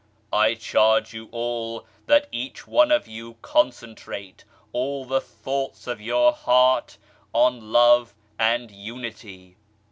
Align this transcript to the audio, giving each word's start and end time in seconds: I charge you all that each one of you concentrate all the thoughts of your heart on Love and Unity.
I 0.33 0.55
charge 0.55 1.13
you 1.13 1.29
all 1.31 1.85
that 2.07 2.27
each 2.31 2.65
one 2.65 2.91
of 2.91 3.07
you 3.07 3.37
concentrate 3.43 4.43
all 4.73 5.05
the 5.05 5.21
thoughts 5.21 5.85
of 5.85 6.01
your 6.01 6.31
heart 6.33 6.97
on 7.35 7.71
Love 7.71 8.15
and 8.39 8.71
Unity. 8.71 9.57